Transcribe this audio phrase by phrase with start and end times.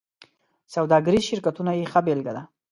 [0.75, 2.43] سوداګریز شرکتونه یې ښه بېلګه ده.